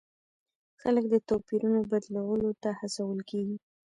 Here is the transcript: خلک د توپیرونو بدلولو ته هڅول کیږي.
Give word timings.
خلک 0.81 1.05
د 1.09 1.15
توپیرونو 1.29 1.79
بدلولو 1.91 2.49
ته 2.61 2.69
هڅول 2.79 3.19
کیږي. 3.29 3.57